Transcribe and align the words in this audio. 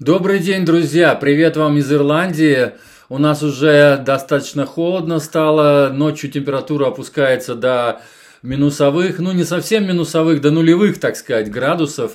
Добрый 0.00 0.38
день, 0.38 0.64
друзья! 0.64 1.14
Привет 1.14 1.58
вам 1.58 1.76
из 1.76 1.92
Ирландии. 1.92 2.70
У 3.10 3.18
нас 3.18 3.42
уже 3.42 3.98
достаточно 4.02 4.64
холодно 4.64 5.18
стало, 5.18 5.90
ночью 5.92 6.30
температура 6.30 6.86
опускается 6.86 7.54
до 7.54 8.00
минусовых, 8.42 9.18
ну 9.18 9.32
не 9.32 9.44
совсем 9.44 9.86
минусовых, 9.86 10.40
до 10.40 10.52
нулевых, 10.52 10.98
так 10.98 11.16
сказать, 11.16 11.50
градусов. 11.50 12.12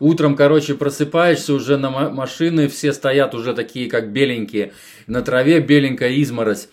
Утром, 0.00 0.34
короче, 0.34 0.74
просыпаешься 0.74 1.54
уже 1.54 1.76
на 1.76 1.90
машины, 1.90 2.66
все 2.66 2.92
стоят 2.92 3.36
уже 3.36 3.54
такие, 3.54 3.88
как 3.88 4.10
беленькие, 4.10 4.72
на 5.06 5.22
траве 5.22 5.60
беленькая 5.60 6.20
изморозь. 6.20 6.66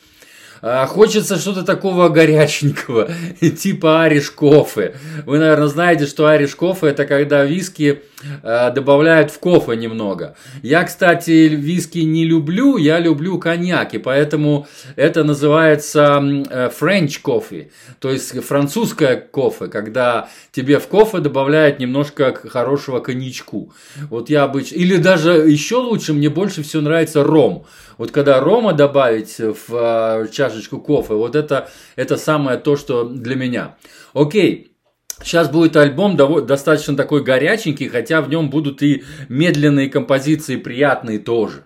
А, 0.63 0.87
хочется 0.87 1.35
что-то 1.35 1.61
такого 1.61 2.09
горяченького, 2.09 3.11
типа 3.39 4.01
ариш 4.01 4.31
кофе. 4.31 4.95
Вы, 5.27 5.37
наверное, 5.37 5.67
знаете, 5.67 6.07
что 6.07 6.25
ариш 6.25 6.55
кофе 6.55 6.87
это 6.87 7.05
когда 7.05 7.45
виски 7.45 8.01
добавляют 8.41 9.31
в 9.31 9.39
кофе 9.39 9.75
немного. 9.75 10.35
Я, 10.61 10.83
кстати, 10.83 11.31
виски 11.47 11.99
не 11.99 12.25
люблю, 12.25 12.77
я 12.77 12.99
люблю 12.99 13.39
коньяк, 13.39 13.93
и 13.93 13.97
поэтому 13.97 14.67
это 14.95 15.23
называется 15.23 16.21
э, 16.49 16.69
French 16.69 17.21
coffee, 17.23 17.71
то 17.99 18.11
есть 18.11 18.39
французское 18.43 19.17
кофе, 19.17 19.67
когда 19.67 20.29
тебе 20.51 20.79
в 20.79 20.87
кофе 20.87 21.19
добавляют 21.19 21.79
немножко 21.79 22.33
хорошего 22.33 22.99
коньячку. 22.99 23.73
Вот 24.09 24.29
я 24.29 24.43
обычно... 24.43 24.75
Или 24.75 24.97
даже 24.97 25.31
еще 25.31 25.77
лучше, 25.77 26.13
мне 26.13 26.29
больше 26.29 26.63
всего 26.63 26.81
нравится 26.81 27.23
ром. 27.23 27.65
Вот 27.97 28.11
когда 28.11 28.39
рома 28.39 28.73
добавить 28.73 29.37
в 29.37 29.69
а, 29.71 30.27
чашечку 30.27 30.79
кофе, 30.79 31.13
вот 31.13 31.35
это, 31.35 31.69
это 31.95 32.17
самое 32.17 32.57
то, 32.57 32.75
что 32.75 33.03
для 33.03 33.35
меня. 33.35 33.75
Окей. 34.13 34.74
Сейчас 35.21 35.49
будет 35.49 35.75
альбом 35.77 36.17
достаточно 36.45 36.95
такой 36.95 37.23
горяченький, 37.23 37.87
хотя 37.87 38.21
в 38.21 38.29
нем 38.29 38.49
будут 38.49 38.83
и 38.83 39.03
медленные 39.29 39.89
композиции 39.89 40.57
приятные 40.57 41.19
тоже. 41.19 41.63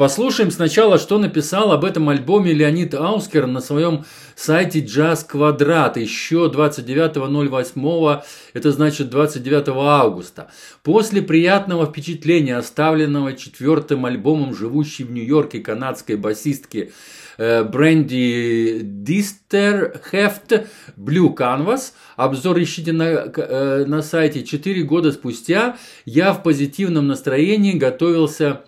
Послушаем 0.00 0.50
сначала, 0.50 0.98
что 0.98 1.18
написал 1.18 1.72
об 1.72 1.84
этом 1.84 2.08
альбоме 2.08 2.54
Леонид 2.54 2.94
Аускер 2.94 3.46
на 3.46 3.60
своем 3.60 4.06
сайте 4.34 4.80
Jazz 4.80 5.26
Квадрат 5.26 5.98
еще 5.98 6.50
29.08, 6.50 8.22
это 8.54 8.72
значит 8.72 9.10
29 9.10 9.68
августа. 9.68 10.50
После 10.82 11.20
приятного 11.20 11.84
впечатления, 11.84 12.56
оставленного 12.56 13.34
четвертым 13.34 14.06
альбомом 14.06 14.54
живущей 14.54 15.04
в 15.04 15.10
Нью-Йорке 15.10 15.60
канадской 15.60 16.16
басистки 16.16 16.92
э, 17.36 17.62
Бренди 17.64 18.80
Дистерхефт 18.82 20.66
Blue 20.96 21.36
Canvas. 21.36 21.92
Обзор 22.16 22.58
ищите 22.62 22.92
на, 22.92 23.04
э, 23.04 23.84
на 23.84 24.00
сайте. 24.00 24.44
Четыре 24.44 24.82
года 24.82 25.12
спустя 25.12 25.76
я 26.06 26.32
в 26.32 26.42
позитивном 26.42 27.06
настроении 27.06 27.74
готовился 27.74 28.62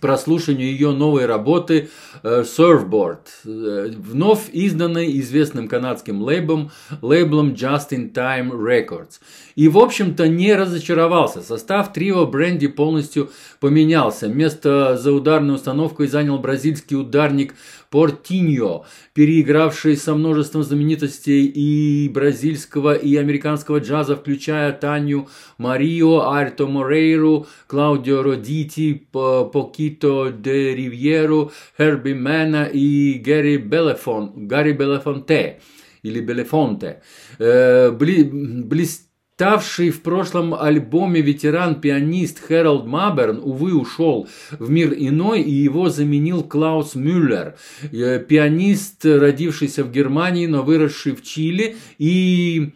прослушанию 0.00 0.68
ее 0.68 0.92
новой 0.92 1.26
работы 1.26 1.90
э, 2.22 2.42
Surfboard, 2.42 3.20
э, 3.44 3.92
вновь 3.96 4.50
изданной 4.52 5.18
известным 5.20 5.68
канадским 5.68 6.22
лейблом, 6.22 6.70
лейблом 7.00 7.52
Just 7.52 7.90
in 7.90 8.12
Time 8.12 8.50
Records. 8.50 9.20
И, 9.54 9.68
в 9.68 9.78
общем-то, 9.78 10.28
не 10.28 10.54
разочаровался. 10.54 11.42
Состав 11.42 11.92
трио 11.92 12.26
Бренди 12.26 12.68
полностью 12.68 13.30
поменялся. 13.60 14.28
Место 14.28 14.96
за 14.96 15.12
ударной 15.12 15.54
установкой 15.54 16.06
занял 16.06 16.38
бразильский 16.38 16.96
ударник 16.96 17.54
Портиньо, 17.92 18.86
переигравший 19.12 19.98
со 19.98 20.14
множеством 20.14 20.62
знаменитостей 20.62 21.44
и 21.44 22.08
бразильского, 22.08 22.94
и 22.94 23.16
американского 23.16 23.80
джаза, 23.80 24.16
включая 24.16 24.72
Таню 24.72 25.28
Марио, 25.58 26.22
Арто 26.22 26.66
Морейру, 26.66 27.46
Клаудио 27.66 28.22
Родити, 28.22 29.06
Покито 29.12 30.30
де 30.30 30.74
Ривьеру, 30.74 31.52
Херби 31.76 32.14
Мэна 32.14 32.64
и 32.64 33.18
Гэри 33.18 33.58
Белефон, 33.58 34.48
Гарри 34.48 34.72
Белефонте 34.72 35.60
или 36.02 36.20
Белефонте. 36.20 37.02
Э, 37.38 37.90
бли, 37.90 38.24
блест 38.24 39.11
Ставший 39.42 39.90
в 39.90 40.02
прошлом 40.02 40.54
альбоме 40.54 41.20
ветеран-пианист 41.20 42.38
Хэролд 42.38 42.86
Маберн, 42.86 43.40
увы, 43.42 43.74
ушел 43.74 44.28
в 44.52 44.70
мир 44.70 44.94
иной, 44.96 45.42
и 45.42 45.50
его 45.50 45.90
заменил 45.90 46.44
Клаус 46.44 46.94
Мюллер, 46.94 47.56
э, 47.90 48.20
пианист, 48.20 49.04
родившийся 49.04 49.82
в 49.82 49.90
Германии, 49.90 50.46
но 50.46 50.62
выросший 50.62 51.16
в 51.16 51.24
Чили. 51.24 51.74
И 51.98 52.70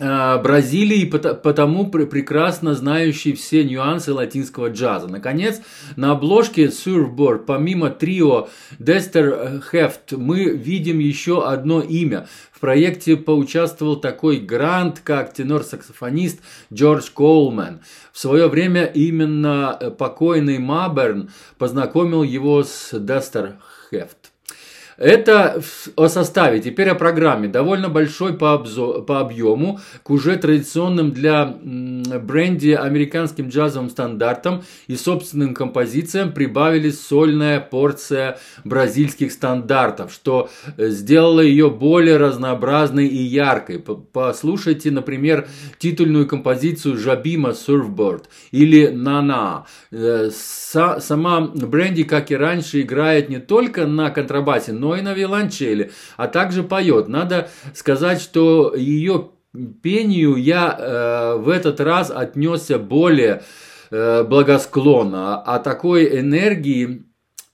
Бразилии, 0.00 1.04
потому 1.04 1.90
прекрасно 1.90 2.74
знающий 2.74 3.34
все 3.34 3.64
нюансы 3.64 4.14
латинского 4.14 4.70
джаза. 4.70 5.08
Наконец, 5.08 5.60
на 5.96 6.12
обложке 6.12 6.66
Surfboard, 6.66 7.44
помимо 7.44 7.90
трио 7.90 8.48
Дестер 8.78 9.62
Хефт, 9.70 10.12
мы 10.12 10.44
видим 10.44 10.98
еще 10.98 11.46
одно 11.46 11.82
имя. 11.82 12.26
В 12.50 12.60
проекте 12.60 13.16
поучаствовал 13.16 13.96
такой 13.96 14.38
грант, 14.38 15.00
как 15.02 15.32
тенор-саксофонист 15.32 16.40
Джордж 16.72 17.10
Коулман. 17.12 17.80
В 18.12 18.18
свое 18.18 18.48
время 18.48 18.84
именно 18.84 19.76
э, 19.80 19.90
покойный 19.90 20.58
Маберн 20.58 21.30
познакомил 21.58 22.22
его 22.22 22.62
с 22.62 22.90
Дастер 22.92 23.56
Хефт. 23.90 24.30
Это 25.00 25.62
о 25.96 26.08
составе. 26.08 26.60
Теперь 26.60 26.90
о 26.90 26.94
программе. 26.94 27.48
Довольно 27.48 27.88
большой 27.88 28.34
по, 28.34 28.54
обзо- 28.54 29.02
по 29.02 29.20
объему, 29.20 29.80
к 30.02 30.10
уже 30.10 30.36
традиционным 30.36 31.12
для 31.12 31.46
бренди 31.46 32.72
американским 32.72 33.48
джазовым 33.48 33.88
стандартам 33.88 34.62
и 34.88 34.96
собственным 34.96 35.54
композициям 35.54 36.32
прибавились 36.32 37.00
сольная 37.00 37.60
порция 37.60 38.38
бразильских 38.64 39.32
стандартов, 39.32 40.12
что 40.12 40.50
э, 40.76 40.88
сделало 40.88 41.40
ее 41.40 41.70
более 41.70 42.18
разнообразной 42.18 43.06
и 43.06 43.22
яркой. 43.22 43.78
Послушайте, 43.78 44.90
например, 44.90 45.48
титульную 45.78 46.26
композицию 46.26 46.98
Жабима 46.98 47.50
Surfboard 47.50 48.24
или 48.50 48.88
Нана. 48.88 49.64
Э, 49.90 50.28
сама 50.30 51.40
Бренди, 51.40 52.02
как 52.02 52.30
и 52.30 52.36
раньше, 52.36 52.82
играет 52.82 53.30
не 53.30 53.38
только 53.38 53.86
на 53.86 54.10
контрабасе, 54.10 54.72
но 54.72 54.89
и 54.96 55.02
на 55.02 55.12
виолончели, 55.14 55.90
а 56.16 56.28
также 56.28 56.62
поет. 56.62 57.08
Надо 57.08 57.48
сказать, 57.74 58.20
что 58.20 58.74
ее 58.74 59.30
пению 59.82 60.36
я 60.36 60.76
э, 60.78 61.36
в 61.38 61.48
этот 61.48 61.80
раз 61.80 62.10
отнесся 62.10 62.78
более 62.78 63.42
э, 63.90 64.22
благосклонно. 64.24 65.40
А 65.40 65.58
такой 65.58 66.20
энергии, 66.20 67.04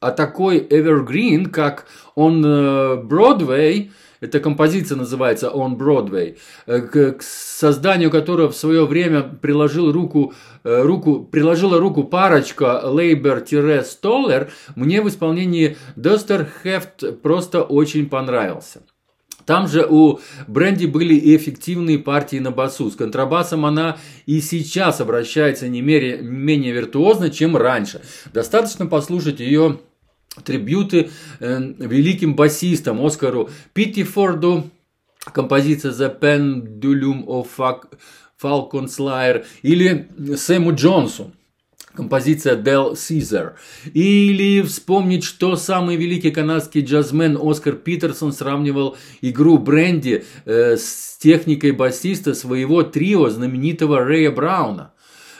а 0.01 0.11
такой 0.11 0.59
evergreen, 0.59 1.49
как 1.49 1.87
он 2.15 2.45
э, 2.45 2.97
Бродвей, 2.97 3.93
эта 4.21 4.41
композиция 4.41 4.97
называется 4.97 5.51
On 5.55 5.77
Broadway, 5.77 6.37
э, 6.67 6.81
к, 6.81 7.23
созданию 7.23 8.11
которого 8.11 8.51
в 8.51 8.57
свое 8.57 8.87
время 8.87 9.23
приложил 9.23 9.93
руку, 9.93 10.35
э, 10.65 10.83
руку, 10.83 11.25
приложила 11.25 11.79
руку 11.79 12.05
парочка 12.05 12.83
Лейбер-Столлер, 12.85 14.51
мне 14.75 15.03
в 15.03 15.09
исполнении 15.09 15.77
Достер 15.97 16.47
Хефт 16.63 17.23
просто 17.23 17.63
очень 17.63 18.09
понравился. 18.09 18.83
Там 19.47 19.69
же 19.69 19.87
у 19.89 20.19
Бренди 20.49 20.87
были 20.87 21.15
и 21.15 21.37
эффективные 21.37 22.01
партии 22.01 22.39
на 22.39 22.51
басу. 22.51 22.91
С 22.91 22.97
контрабасом 22.97 23.65
она 23.65 23.97
и 24.27 24.41
сейчас 24.41 25.01
обращается 25.01 25.69
не 25.69 25.81
менее 25.81 26.73
виртуозно, 26.73 27.31
чем 27.31 27.57
раньше. 27.57 28.03
Достаточно 28.35 28.87
послушать 28.87 29.39
ее 29.39 29.79
трибюты 30.45 31.11
э, 31.41 31.73
великим 31.79 32.35
басистам 32.35 33.05
Оскару 33.05 33.51
Питтифорду, 33.73 34.71
композиция 35.33 35.93
The 35.93 36.19
Pendulum 36.19 37.25
of 37.27 37.49
Falcon 38.41 38.87
Slayer 38.87 39.45
или 39.63 40.09
Сэму 40.37 40.75
Джонсу 40.75 41.33
композиция 41.97 42.57
Del 42.57 42.93
Caesar. 42.93 43.55
Или 43.93 44.63
вспомнить, 44.63 45.25
что 45.25 45.57
самый 45.57 45.97
великий 45.97 46.31
канадский 46.31 46.83
джазмен 46.83 47.39
Оскар 47.41 47.75
Питерсон 47.75 48.33
сравнивал 48.33 48.97
игру 49.23 49.59
Бренди 49.59 50.25
э, 50.45 50.77
с 50.77 51.17
техникой 51.19 51.73
басиста 51.73 52.35
своего 52.35 52.83
трио 52.83 53.29
знаменитого 53.31 54.05
Рэя 54.05 54.31
Брауна. 54.31 54.93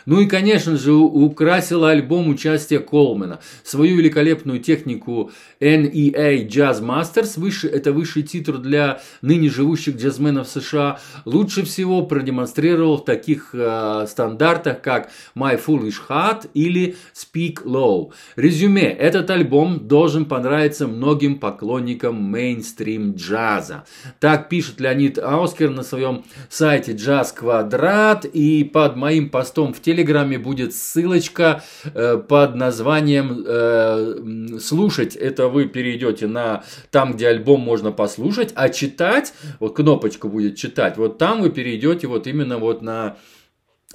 Ну 0.07 0.21
и, 0.21 0.27
конечно 0.27 0.77
же, 0.77 0.93
украсила 0.93 1.91
альбом 1.91 2.29
участие 2.29 2.79
Колмена. 2.79 3.41
Свою 3.65 3.97
великолепную 3.97 4.61
технику 4.61 5.33
NEA 5.61 6.47
Jazz 6.49 6.81
Masters, 6.81 7.39
выше, 7.39 7.69
это 7.69 7.93
высший 7.93 8.23
титр 8.23 8.59
для 8.59 9.01
ныне 9.21 9.51
живущих 9.51 9.97
джазменов 9.97 10.49
США, 10.49 11.01
лучше 11.25 11.65
всего 11.65 12.03
продемонстрировал 12.03 12.99
в 12.99 13.05
таких 13.05 13.51
э, 13.53 14.07
стандартах, 14.09 14.81
как 14.81 15.11
My 15.35 15.61
Foolish 15.63 15.97
Heart 16.09 16.51
или 16.55 16.97
Speak 17.13 17.65
Low. 17.65 18.13
Резюме. 18.37 18.93
Этот 18.93 19.31
альбом 19.31 19.89
должен 19.89 20.25
понравиться 20.27 20.87
многим 20.87 21.41
поклонникам 21.41 22.23
мейнстрим 22.23 23.15
джаза. 23.15 23.85
Так 24.21 24.49
пишет 24.49 24.81
Леонид 24.81 25.19
Аускер 25.19 25.71
на 25.71 25.83
своем 25.83 26.25
сайте 26.49 26.93
Jazz 26.93 27.35
Квадрат 27.35 28.25
и 28.25 28.63
под 28.63 28.95
моим 28.95 29.31
постом 29.31 29.75
в 29.75 29.81
теле 29.81 29.96
Телеграме 29.97 30.39
будет 30.39 30.75
ссылочка 30.75 31.63
э, 31.85 32.19
под 32.19 32.55
названием 32.55 33.43
э, 33.47 34.59
«Слушать». 34.61 35.17
Это 35.17 35.49
вы 35.49 35.65
перейдете 35.65 36.27
на 36.27 36.65
там, 36.91 37.15
где 37.15 37.29
альбом 37.29 37.63
можно 37.63 37.93
послушать, 37.93 38.53
а 38.57 38.69
читать, 38.69 39.33
вот 39.59 39.75
кнопочка 39.75 40.29
будет 40.29 40.57
читать, 40.57 40.99
вот 40.99 41.17
там 41.17 41.41
вы 41.41 41.49
перейдете 41.49 42.09
вот 42.09 42.27
именно 42.27 42.59
вот 42.59 42.83
на 42.83 43.17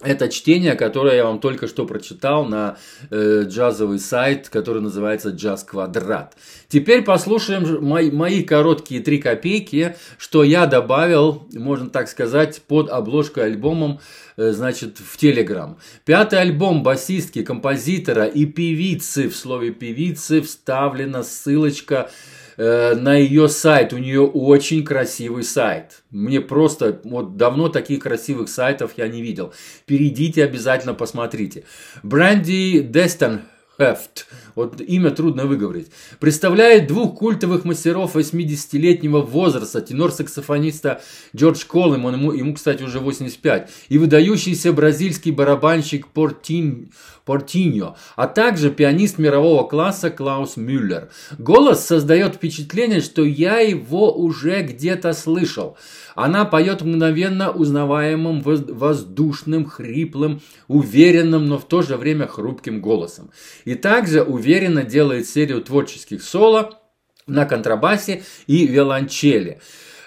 это 0.04 0.30
чтение, 0.30 0.76
которое 0.76 1.16
я 1.16 1.26
вам 1.26 1.40
только 1.40 1.68
что 1.68 1.86
прочитал 1.86 2.46
на 2.46 2.78
э, 3.10 3.44
джазовый 3.46 4.00
сайт, 4.00 4.50
который 4.50 4.82
называется 4.82 5.30
Джаз 5.30 5.64
Квадрат. 5.64 6.36
Теперь 6.68 7.04
послушаем 7.04 7.84
мои, 7.84 8.12
мои 8.12 8.44
короткие 8.44 9.02
три 9.02 9.20
копейки, 9.20 9.96
что 10.18 10.44
я 10.44 10.66
добавил, 10.66 11.48
можно 11.54 11.90
так 11.90 12.08
сказать, 12.08 12.62
под 12.68 12.90
обложкой 12.90 13.46
альбомом, 13.46 14.00
э, 14.38 14.52
значит, 14.52 14.98
в 14.98 15.18
Телеграм. 15.18 15.78
Пятый 16.06 16.40
альбом 16.40 16.84
басистки, 16.84 17.44
композитора 17.44 18.26
и 18.26 18.46
певицы, 18.46 19.30
в 19.30 19.36
слове 19.36 19.72
певицы 19.72 20.42
вставлена 20.42 21.24
ссылочка 21.24 22.10
на 22.58 23.16
ее 23.16 23.48
сайт. 23.48 23.94
У 23.94 23.98
нее 23.98 24.22
очень 24.22 24.84
красивый 24.84 25.44
сайт. 25.44 26.04
Мне 26.10 26.42
просто 26.42 27.02
вот 27.04 27.38
давно 27.38 27.70
таких 27.70 28.04
красивых 28.04 28.50
сайтов 28.50 28.92
я 28.98 29.08
не 29.08 29.22
видел. 29.22 29.54
Перейдите 29.86 30.44
обязательно, 30.44 30.94
посмотрите. 30.94 31.64
Бренди 32.04 32.80
Дестон 32.80 33.42
Хефт, 33.80 34.28
вот 34.56 34.82
имя 34.82 35.12
трудно 35.12 35.46
выговорить, 35.46 35.92
представляет 36.20 36.88
двух 36.88 37.18
культовых 37.18 37.64
мастеров 37.64 38.16
80-летнего 38.16 39.22
возраста, 39.22 39.80
тенор-саксофониста 39.80 41.02
Джордж 41.36 41.66
Коллем, 41.66 42.08
ему, 42.12 42.34
ему, 42.34 42.54
кстати, 42.54 42.84
уже 42.84 43.00
85, 43.00 43.70
и 43.88 43.98
выдающийся 43.98 44.74
бразильский 44.74 45.32
барабанщик 45.32 46.08
Портин, 46.08 46.92
Портиньо, 47.26 47.96
а 48.16 48.28
также 48.28 48.72
пианист 48.72 49.18
мирового 49.18 49.68
класса 49.68 50.10
Клаус 50.10 50.58
Мюллер. 50.58 51.10
Голос 51.38 51.86
создает 51.86 52.36
впечатление, 52.36 53.00
что 53.00 53.24
я 53.24 53.60
его 53.60 54.14
уже 54.14 54.64
где-то 54.64 55.14
слышал. 55.14 55.78
Она 56.16 56.46
поет 56.46 56.82
мгновенно 56.82 57.52
узнаваемым, 57.52 58.42
воздушным, 58.42 59.66
хриплым, 59.66 60.42
уверенным, 60.68 61.48
но 61.48 61.58
в 61.58 61.66
то 61.66 61.84
же 61.84 61.96
время 61.96 62.28
хрупким 62.28 62.82
голосом. 62.82 63.30
И 63.66 63.76
также 63.76 64.24
уверенно 64.24 64.84
делает 64.84 65.28
серию 65.28 65.62
творческих 65.62 66.24
соло 66.24 66.80
на 67.28 67.46
контрабасе 67.46 68.24
и 68.48 68.68
виолончели. 68.68 69.60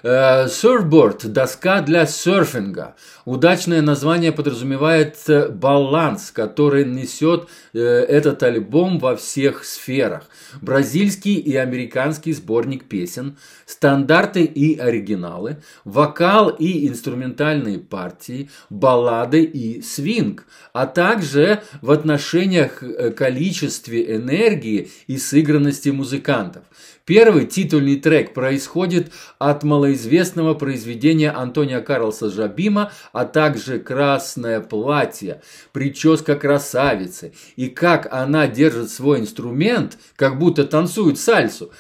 Surfboard 0.05 1.25
э,– 1.25 1.29
доска 1.31 1.81
для 1.81 2.05
серфинга. 2.06 2.95
Удачное 3.25 3.81
название 3.81 4.33
подразумевает 4.33 5.17
э, 5.29 5.49
баланс, 5.49 6.31
который 6.31 6.85
несет 6.85 7.49
э, 7.73 7.81
этот 7.81 8.43
альбом 8.43 8.99
во 8.99 9.17
всех 9.17 9.65
сферах. 9.65 10.29
Бразильский 10.61 11.37
и 11.37 11.56
американский 11.56 12.35
сборник 12.35 12.85
песен, 12.85 13.39
стандарты 13.65 14.45
и 14.45 14.79
оригиналы, 14.79 15.62
вокал 15.87 16.51
и 16.51 16.87
инструментальные 16.87 17.79
партии, 17.79 18.51
баллады 18.69 19.43
и 19.43 19.81
свинг, 19.81 20.45
а 20.75 20.87
также 20.87 21.62
в 21.81 21.91
отношениях 21.91 22.83
количестве 23.17 24.17
энергии 24.17 24.91
и 25.06 25.17
сыгранности 25.17 25.89
музыкантов. 25.89 26.65
Первый 27.06 27.47
титульный 27.47 27.97
трек 27.97 28.33
происходит 28.33 29.12
от 29.39 29.62
малоизвестного 29.62 29.94
произведения 29.94 31.31
Антония 31.31 31.81
Карлса 31.81 32.31
Жабима, 32.31 32.93
а 33.12 33.25
также 33.25 33.79
«Красное 33.79 34.61
платье», 34.61 35.43
прическа 35.73 36.37
красавицы 36.37 37.32
и 37.56 37.69
как 37.69 38.12
она 38.12 38.46
держит 38.46 38.91
свой 38.91 39.20
инструмент, 39.20 39.99
как 40.17 40.38
будто 40.38 40.64
танцует 40.64 41.19
сальсу, 41.19 41.70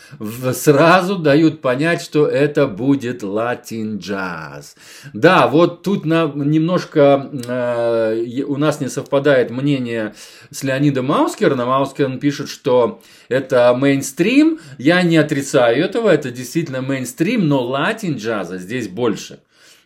сразу 0.52 1.16
дают 1.16 1.60
понять, 1.60 2.02
что 2.02 2.26
это 2.26 2.66
будет 2.66 3.22
латин 3.22 3.98
джаз. 3.98 4.76
Да, 5.12 5.46
вот 5.46 5.82
тут 5.82 6.04
на, 6.04 6.26
немножко 6.26 7.30
э, 7.46 8.42
у 8.46 8.56
нас 8.56 8.80
не 8.80 8.88
совпадает 8.88 9.50
мнение 9.50 10.14
с 10.50 10.62
Леонидом 10.62 11.06
Маускером. 11.06 11.58
Маускерн 11.58 12.18
пишет, 12.18 12.48
что 12.48 13.00
это 13.28 13.74
мейнстрим. 13.74 14.58
Я 14.78 15.02
не 15.02 15.16
отрицаю 15.16 15.84
этого, 15.84 16.10
это 16.10 16.30
действительно 16.30 16.82
мейнстрим, 16.82 17.48
но 17.48 17.62
латин 17.62 18.03
джаза 18.12 18.58
здесь 18.58 18.88
больше. 18.88 19.40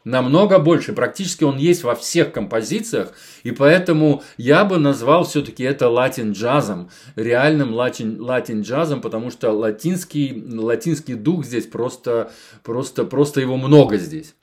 Намного 0.04 0.58
больше. 0.58 0.92
Практически 0.92 1.44
он 1.44 1.58
есть 1.58 1.82
во 1.84 1.94
всех 1.94 2.32
композициях. 2.32 3.12
И 3.42 3.50
поэтому 3.50 4.22
я 4.36 4.64
бы 4.64 4.78
назвал 4.78 5.24
все-таки 5.24 5.62
это 5.64 5.88
латин 5.88 6.32
джазом. 6.32 6.90
Реальным 7.16 7.74
латин, 7.74 8.20
латин 8.20 8.62
джазом, 8.62 9.00
потому 9.00 9.30
что 9.30 9.50
латинский, 9.50 10.44
латинский 10.58 11.14
дух 11.14 11.44
здесь 11.44 11.66
просто, 11.66 12.30
просто, 12.62 13.04
просто 13.04 13.40
его 13.40 13.56
много 13.56 13.98
здесь. 13.98 14.34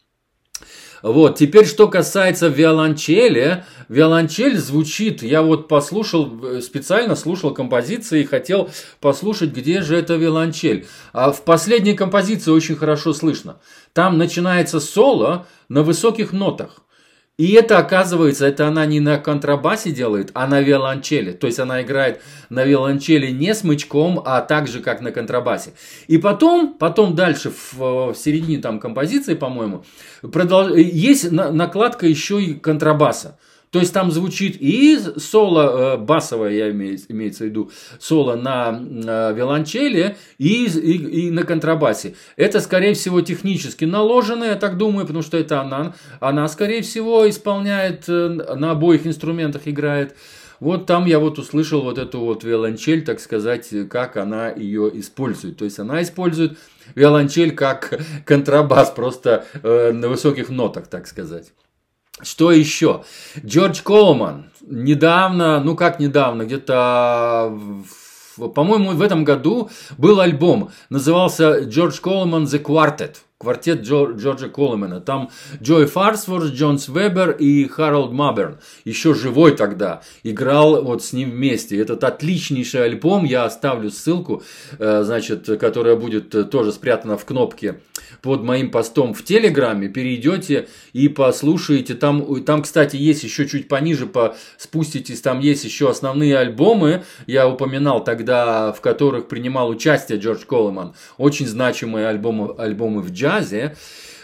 Вот, 1.05 1.37
теперь 1.37 1.67
что 1.67 1.87
касается 1.87 2.47
виолончели. 2.47 3.63
Виолончель 3.89 4.57
звучит, 4.57 5.21
я 5.21 5.43
вот 5.43 5.67
послушал, 5.67 6.43
э, 6.43 6.61
специально 6.61 7.15
слушал 7.15 7.53
композиции 7.53 8.21
и 8.21 8.25
хотел 8.25 8.71
послушать, 9.01 9.51
где 9.51 9.83
же 9.83 9.95
эта 9.95 10.15
виолончель. 10.15 10.87
А 11.13 11.31
в 11.31 11.43
последней 11.43 11.93
композиции 11.93 12.49
очень 12.49 12.75
хорошо 12.75 13.13
слышно. 13.13 13.57
Там 13.93 14.17
начинается 14.17 14.79
соло 14.79 15.45
на 15.69 15.83
высоких 15.83 16.33
нотах. 16.33 16.81
И 17.37 17.51
это, 17.51 17.79
оказывается, 17.79 18.47
это 18.47 18.67
она 18.67 18.85
не 18.85 19.01
на 19.01 19.17
контрабасе 19.17 19.91
делает, 19.91 20.31
а 20.33 20.47
на 20.47 20.61
виолончели. 20.61 21.33
То 21.33 21.47
есть 21.47 21.59
она 21.59 21.81
играет 21.81 22.21
на 22.49 22.63
виолончели 22.63 23.29
не 23.29 23.53
смычком, 23.53 24.21
а 24.25 24.39
так 24.39 24.67
же, 24.67 24.79
как 24.79 25.01
на 25.01 25.11
контрабасе. 25.11 25.73
И 26.07 26.17
потом, 26.17 26.75
потом 26.79 27.13
дальше, 27.13 27.51
в, 27.51 28.13
в 28.13 28.15
середине 28.15 28.59
там 28.59 28.79
композиции, 28.79 29.33
по-моему, 29.33 29.83
продолж... 30.21 30.77
есть 30.77 31.29
накладка 31.29 32.07
еще 32.07 32.41
и 32.41 32.53
контрабаса. 32.53 33.37
То 33.75 33.81
есть 33.81 33.93
там 33.93 34.09
звучит 34.09 34.55
и 34.61 34.97
соло 35.17 35.95
э, 35.95 35.97
басовое, 35.97 36.51
я 36.51 36.71
имею, 36.71 36.97
имеется 37.09 37.43
в 37.43 37.47
виду, 37.47 37.71
соло 37.99 38.35
на 38.35 38.69
э, 38.71 39.33
виолончели 39.35 40.15
и, 40.37 40.63
и, 40.63 41.25
и 41.25 41.29
на 41.29 41.43
контрабасе. 41.43 42.15
Это, 42.37 42.61
скорее 42.61 42.93
всего, 42.93 43.19
технически 43.19 43.83
наложено, 43.83 44.45
я 44.45 44.55
так 44.55 44.77
думаю, 44.77 45.05
потому 45.05 45.23
что 45.23 45.35
это 45.35 45.59
она, 45.59 45.93
она 46.21 46.47
скорее 46.47 46.83
всего, 46.83 47.29
исполняет, 47.29 48.05
э, 48.07 48.29
на 48.55 48.71
обоих 48.71 49.05
инструментах 49.05 49.63
играет. 49.65 50.15
Вот 50.61 50.85
там 50.85 51.05
я 51.05 51.19
вот 51.19 51.37
услышал 51.37 51.81
вот 51.81 51.97
эту 51.97 52.21
вот 52.21 52.45
виолончель, 52.45 53.03
так 53.03 53.19
сказать, 53.19 53.67
как 53.89 54.15
она 54.15 54.51
ее 54.51 54.89
использует. 55.01 55.57
То 55.57 55.65
есть 55.65 55.79
она 55.79 56.01
использует 56.01 56.57
виолончель 56.95 57.53
как 57.53 57.99
контрабас, 58.23 58.91
просто 58.91 59.43
э, 59.61 59.91
на 59.91 60.07
высоких 60.07 60.47
нотах, 60.47 60.87
так 60.87 61.07
сказать. 61.07 61.51
Что 62.21 62.51
еще? 62.51 63.03
Джордж 63.43 63.81
Колман 63.83 64.51
недавно, 64.61 65.59
ну 65.59 65.75
как 65.75 65.99
недавно, 65.99 66.43
где-то, 66.43 67.57
по-моему, 68.37 68.91
в 68.91 69.01
этом 69.01 69.23
году 69.23 69.69
был 69.97 70.19
альбом, 70.19 70.71
назывался 70.89 71.63
Джордж 71.63 71.99
Колман 71.99 72.45
The 72.45 72.61
Quartet 72.61 73.17
квартет 73.37 73.81
Джо, 73.81 74.11
Джорджа 74.11 74.49
Коломена. 74.49 75.01
Там 75.01 75.29
Джой 75.61 75.85
Фарсворс, 75.85 76.51
Джонс 76.51 76.87
Вебер 76.87 77.31
и 77.31 77.67
Харолд 77.67 78.11
Маберн, 78.11 78.57
еще 78.85 79.13
живой 79.13 79.55
тогда, 79.55 80.01
играл 80.23 80.83
вот 80.83 81.03
с 81.03 81.13
ним 81.13 81.31
вместе. 81.31 81.77
Этот 81.77 82.03
отличнейший 82.03 82.85
альбом, 82.85 83.23
я 83.25 83.45
оставлю 83.45 83.91
ссылку, 83.91 84.43
э, 84.79 85.03
значит, 85.03 85.47
которая 85.59 85.95
будет 85.95 86.33
э, 86.33 86.43
тоже 86.43 86.71
спрятана 86.71 87.17
в 87.17 87.25
кнопке 87.25 87.79
под 88.21 88.43
моим 88.43 88.71
постом 88.71 89.13
в 89.13 89.23
Телеграме. 89.23 89.87
Перейдете 89.87 90.67
и 90.93 91.07
послушаете. 91.07 91.93
Там, 91.93 92.43
там 92.43 92.61
кстати, 92.61 92.95
есть 92.95 93.23
еще 93.23 93.47
чуть 93.47 93.67
пониже, 93.67 94.05
по, 94.05 94.35
спуститесь, 94.57 95.21
там 95.21 95.39
есть 95.39 95.63
еще 95.63 95.89
основные 95.89 96.37
альбомы, 96.37 97.03
я 97.27 97.47
упоминал 97.47 98.03
тогда, 98.03 98.73
в 98.73 98.81
которых 98.81 99.27
принимал 99.27 99.69
участие 99.69 100.19
Джордж 100.19 100.45
Коломан. 100.45 100.93
Очень 101.17 101.47
значимые 101.47 102.07
альбомы, 102.07 102.55
альбомы 102.57 103.01
в 103.01 103.11
джазе, 103.11 103.75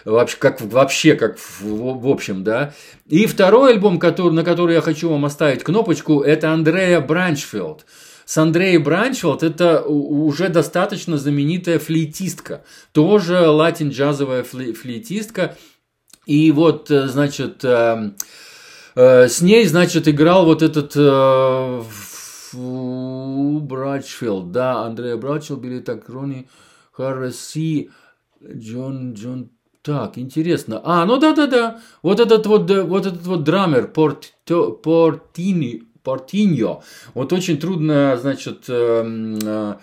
вообще, 0.05 0.37
как, 0.37 0.61
вообще, 0.61 1.15
как 1.15 1.37
в, 1.37 1.63
в 2.01 2.07
общем, 2.07 2.43
да. 2.43 2.73
И 3.07 3.25
второй 3.25 3.73
альбом, 3.73 3.99
который, 3.99 4.33
на 4.33 4.43
который 4.43 4.75
я 4.75 4.81
хочу 4.81 5.09
вам 5.09 5.25
оставить 5.25 5.63
кнопочку, 5.63 6.21
это 6.21 6.51
Андрея 6.51 7.01
Бранчфилд. 7.01 7.85
С 8.31 8.37
Андреей 8.37 8.77
Бранчфилд 8.77 9.43
это 9.43 9.83
уже 9.83 10.47
достаточно 10.47 11.17
знаменитая 11.17 11.79
флейтистка, 11.79 12.63
тоже 12.93 13.49
латин-джазовая 13.49 14.43
флейтистка. 14.43 15.57
И 16.25 16.49
вот, 16.53 16.89
э, 16.89 17.09
значит, 17.09 17.65
э, 17.65 18.11
э, 18.95 19.27
с 19.27 19.41
ней, 19.41 19.65
значит, 19.65 20.07
играл 20.07 20.45
вот 20.45 20.61
этот 20.61 20.93
э, 20.95 21.83
Братчфилд, 22.53 24.53
да, 24.53 24.83
Андрея 24.83 25.17
Братчфилд, 25.17 25.59
Билли 25.59 25.81
Такрони, 25.81 26.47
Харреси, 26.93 27.91
Джон, 28.41 29.11
Джон 29.11 29.49
Так, 29.81 30.17
интересно. 30.17 30.79
А, 30.85 31.05
ну 31.05 31.19
да-да-да. 31.19 31.81
Вот 32.01 32.21
этот 32.21 32.45
вот, 32.45 32.71
вот 32.71 33.05
этот 33.05 33.23
вот 33.23 33.43
драмер 33.43 33.89
Порт, 33.89 34.35
Портини, 34.45 35.90
Портиньо. 36.03 36.81
Вот 37.13 37.31
очень 37.33 37.59
трудно, 37.59 38.17
значит, 38.19 38.65
э, 38.67 39.35
э, 39.43 39.73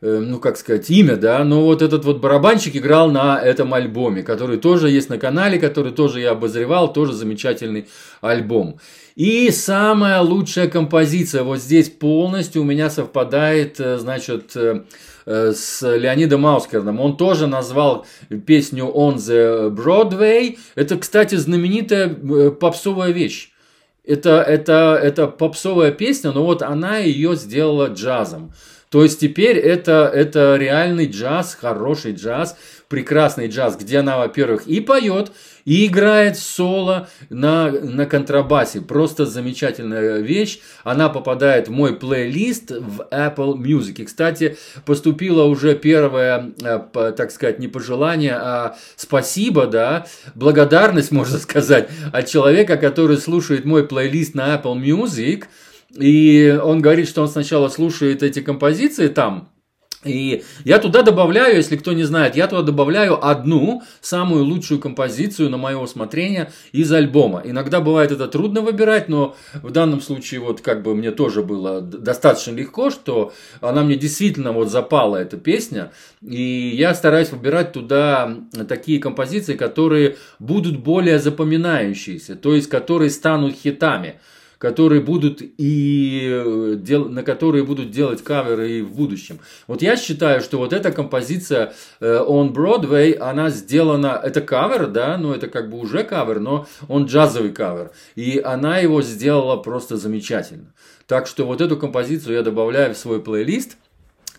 э, 0.00 0.18
ну, 0.18 0.38
как 0.38 0.56
сказать, 0.56 0.88
имя, 0.90 1.16
да, 1.16 1.42
но 1.44 1.64
вот 1.64 1.82
этот 1.82 2.04
вот 2.04 2.20
барабанщик 2.20 2.76
играл 2.76 3.10
на 3.10 3.40
этом 3.40 3.74
альбоме, 3.74 4.22
который 4.22 4.58
тоже 4.58 4.90
есть 4.90 5.10
на 5.10 5.18
канале, 5.18 5.58
который 5.58 5.92
тоже 5.92 6.20
я 6.20 6.30
обозревал, 6.32 6.92
тоже 6.92 7.12
замечательный 7.12 7.88
альбом. 8.20 8.78
И 9.16 9.50
самая 9.50 10.20
лучшая 10.20 10.68
композиция 10.68 11.42
вот 11.42 11.58
здесь 11.58 11.90
полностью 11.90 12.62
у 12.62 12.64
меня 12.64 12.88
совпадает, 12.88 13.80
э, 13.80 13.98
значит, 13.98 14.56
с 15.26 15.82
Леонидом 15.82 16.40
Маускерном. 16.40 16.98
Он 16.98 17.16
тоже 17.16 17.46
назвал 17.46 18.06
песню 18.46 18.86
«On 18.86 19.16
the 19.16 19.68
Broadway». 19.70 20.58
Это, 20.74 20.96
кстати, 20.96 21.34
знаменитая 21.34 22.08
попсовая 22.50 23.10
вещь. 23.10 23.49
Это, 24.10 24.42
это, 24.42 24.98
это 25.00 25.28
попсовая 25.28 25.92
песня, 25.92 26.32
но 26.32 26.44
вот 26.44 26.62
она 26.62 26.98
ее 26.98 27.36
сделала 27.36 27.86
джазом. 27.86 28.52
То 28.88 29.04
есть 29.04 29.20
теперь 29.20 29.56
это, 29.56 30.10
это 30.12 30.56
реальный 30.56 31.06
джаз, 31.06 31.56
хороший 31.58 32.14
джаз, 32.14 32.56
прекрасный 32.88 33.46
джаз, 33.46 33.76
где 33.76 33.98
она, 33.98 34.18
во-первых, 34.18 34.66
и 34.66 34.80
поет, 34.80 35.30
и 35.64 35.86
играет 35.86 36.38
соло 36.38 37.08
на, 37.28 37.70
на 37.70 38.06
контрабасе. 38.06 38.80
Просто 38.80 39.26
замечательная 39.26 40.18
вещь. 40.18 40.60
Она 40.84 41.08
попадает 41.08 41.68
в 41.68 41.70
мой 41.70 41.94
плейлист 41.94 42.70
в 42.70 43.06
Apple 43.10 43.54
Music. 43.56 44.02
И, 44.02 44.04
кстати, 44.04 44.56
поступило 44.84 45.44
уже 45.44 45.74
первое, 45.74 46.52
э, 46.62 47.12
так 47.16 47.30
сказать, 47.30 47.58
не 47.58 47.68
пожелание, 47.68 48.34
а 48.34 48.76
спасибо, 48.96 49.66
да, 49.66 50.06
благодарность, 50.34 51.10
можно 51.12 51.38
сказать, 51.38 51.88
от 52.12 52.26
человека, 52.26 52.76
который 52.76 53.18
слушает 53.18 53.64
мой 53.64 53.86
плейлист 53.86 54.34
на 54.34 54.54
Apple 54.54 54.80
Music– 54.80 55.44
и 55.98 56.58
он 56.62 56.80
говорит, 56.80 57.08
что 57.08 57.22
он 57.22 57.28
сначала 57.28 57.68
слушает 57.68 58.22
эти 58.22 58.40
композиции 58.40 59.08
там, 59.08 59.48
и 60.02 60.44
я 60.64 60.78
туда 60.78 61.02
добавляю, 61.02 61.56
если 61.56 61.76
кто 61.76 61.92
не 61.92 62.04
знает, 62.04 62.34
я 62.34 62.46
туда 62.46 62.62
добавляю 62.62 63.22
одну 63.22 63.82
самую 64.00 64.44
лучшую 64.44 64.80
композицию 64.80 65.50
на 65.50 65.58
мое 65.58 65.76
усмотрение 65.76 66.52
из 66.72 66.90
альбома. 66.90 67.42
Иногда 67.44 67.82
бывает 67.82 68.10
это 68.10 68.26
трудно 68.26 68.62
выбирать, 68.62 69.10
но 69.10 69.36
в 69.62 69.70
данном 69.70 70.00
случае 70.00 70.40
вот 70.40 70.62
как 70.62 70.82
бы 70.82 70.94
мне 70.94 71.10
тоже 71.10 71.42
было 71.42 71.82
достаточно 71.82 72.52
легко, 72.52 72.88
что 72.88 73.34
она 73.60 73.82
мне 73.82 73.96
действительно 73.96 74.52
вот 74.52 74.70
запала 74.70 75.16
эта 75.16 75.36
песня. 75.36 75.92
И 76.22 76.70
я 76.74 76.94
стараюсь 76.94 77.30
выбирать 77.30 77.72
туда 77.72 78.38
такие 78.68 79.00
композиции, 79.00 79.54
которые 79.54 80.16
будут 80.38 80.78
более 80.78 81.18
запоминающиеся, 81.18 82.36
то 82.36 82.54
есть 82.54 82.70
которые 82.70 83.10
станут 83.10 83.54
хитами 83.54 84.18
которые 84.60 85.00
будут 85.00 85.40
и 85.40 86.28
э, 86.30 86.74
дел, 86.76 87.08
на 87.08 87.22
которые 87.22 87.64
будут 87.64 87.90
делать 87.90 88.22
каверы 88.22 88.70
и 88.70 88.82
в 88.82 88.92
будущем. 88.92 89.40
Вот 89.66 89.80
я 89.80 89.96
считаю, 89.96 90.42
что 90.42 90.58
вот 90.58 90.74
эта 90.74 90.92
композиция 90.92 91.72
э, 91.98 92.22
On 92.28 92.52
Broadway, 92.52 93.16
она 93.16 93.48
сделана, 93.48 94.20
это 94.22 94.42
кавер, 94.42 94.88
да, 94.88 95.16
ну 95.16 95.32
это 95.32 95.48
как 95.48 95.70
бы 95.70 95.78
уже 95.78 96.04
кавер, 96.04 96.40
но 96.40 96.66
он 96.88 97.06
джазовый 97.06 97.52
кавер. 97.52 97.90
И 98.16 98.38
она 98.38 98.76
его 98.78 99.00
сделала 99.00 99.56
просто 99.56 99.96
замечательно. 99.96 100.74
Так 101.06 101.26
что 101.26 101.46
вот 101.46 101.62
эту 101.62 101.78
композицию 101.78 102.34
я 102.34 102.42
добавляю 102.42 102.94
в 102.94 102.98
свой 102.98 103.20
плейлист– 103.20 103.78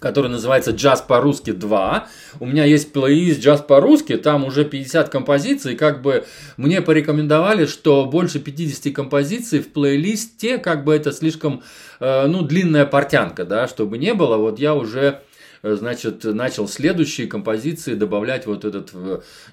который 0.01 0.31
называется 0.31 0.71
«Джаз 0.71 1.01
по-русски 1.01 1.51
2». 1.51 2.01
У 2.39 2.45
меня 2.47 2.65
есть 2.65 2.91
плейлист 2.91 3.39
«Джаз 3.39 3.61
по-русски», 3.61 4.17
там 4.17 4.43
уже 4.43 4.65
50 4.65 5.09
композиций, 5.09 5.75
как 5.75 6.01
бы 6.01 6.25
мне 6.57 6.81
порекомендовали, 6.81 7.67
что 7.67 8.05
больше 8.05 8.39
50 8.39 8.93
композиций 8.93 9.59
в 9.59 9.71
плейлисте, 9.71 10.57
как 10.57 10.83
бы 10.83 10.95
это 10.95 11.11
слишком, 11.11 11.61
э, 11.99 12.25
ну, 12.25 12.41
длинная 12.41 12.87
портянка, 12.87 13.45
да, 13.45 13.67
чтобы 13.67 13.99
не 13.99 14.15
было, 14.15 14.37
вот 14.37 14.57
я 14.57 14.73
уже 14.73 15.21
значит, 15.63 16.23
начал 16.23 16.67
следующие 16.67 17.27
композиции 17.27 17.93
добавлять 17.93 18.45
вот 18.45 18.65
этот 18.65 18.91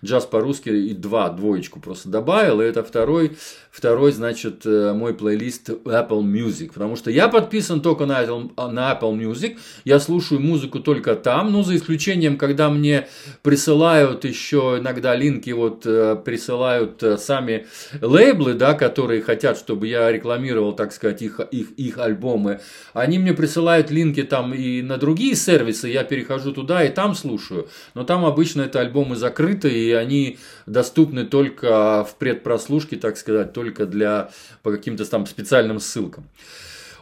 джаз 0.04 0.26
по-русски 0.26 0.70
и 0.70 0.94
два, 0.94 1.28
двоечку 1.30 1.80
просто 1.80 2.08
добавил, 2.08 2.60
и 2.60 2.64
это 2.64 2.82
второй, 2.82 3.36
второй, 3.70 4.12
значит, 4.12 4.66
э, 4.66 4.92
мой 4.92 5.14
плейлист 5.14 5.70
Apple 5.70 6.22
Music, 6.22 6.72
потому 6.72 6.96
что 6.96 7.10
я 7.10 7.28
подписан 7.28 7.80
только 7.80 8.06
на 8.06 8.22
Apple, 8.22 8.70
на 8.70 8.92
Apple 8.92 9.16
Music, 9.16 9.58
я 9.84 10.00
слушаю 10.00 10.40
музыку 10.40 10.80
только 10.80 11.14
там, 11.14 11.52
ну, 11.52 11.62
за 11.62 11.76
исключением, 11.76 12.36
когда 12.38 12.70
мне 12.70 13.08
присылают 13.42 14.24
еще 14.24 14.76
иногда 14.80 15.14
линки, 15.14 15.50
вот, 15.50 15.86
э, 15.86 16.16
присылают 16.24 17.02
сами 17.18 17.66
лейблы, 18.00 18.54
да, 18.54 18.74
которые 18.74 19.22
хотят, 19.22 19.58
чтобы 19.58 19.86
я 19.86 20.10
рекламировал, 20.10 20.72
так 20.72 20.92
сказать, 20.92 21.22
их, 21.22 21.40
их, 21.50 21.70
их 21.72 21.98
альбомы, 21.98 22.60
они 22.94 23.18
мне 23.18 23.32
присылают 23.32 23.90
линки 23.90 24.22
там 24.22 24.54
и 24.54 24.82
на 24.82 24.96
другие 24.96 25.34
сервисы, 25.34 25.88
я 25.98 26.04
перехожу 26.04 26.52
туда 26.52 26.84
и 26.84 26.88
там 26.88 27.14
слушаю. 27.14 27.68
Но 27.94 28.04
там 28.04 28.24
обычно 28.24 28.62
это 28.62 28.80
альбомы 28.80 29.16
закрыты, 29.16 29.70
и 29.70 29.92
они 29.92 30.38
доступны 30.66 31.24
только 31.24 32.04
в 32.04 32.16
предпрослушке, 32.16 32.96
так 32.96 33.16
сказать, 33.16 33.52
только 33.52 33.86
для 33.86 34.30
по 34.62 34.70
каким-то 34.70 35.04
там 35.04 35.26
специальным 35.26 35.80
ссылкам. 35.80 36.28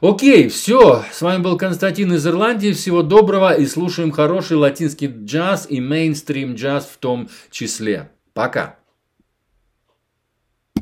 Окей, 0.01 0.49
все. 0.49 1.05
С 1.11 1.23
вами 1.23 1.43
был 1.43 1.57
Константин 1.57 2.13
из 2.13 2.27
Ирландии. 2.27 2.73
Всего 2.73 3.03
доброго 3.03 3.55
и 3.55 3.67
слушаем 3.67 4.11
хороший 4.11 4.59
латинский 4.59 5.07
джаз 5.07 5.67
и 5.71 5.81
мейнстрим 5.81 6.55
джаз 6.55 6.85
в 6.93 6.99
том 6.99 7.31
числе. 7.51 8.11
Пока. 8.35 8.77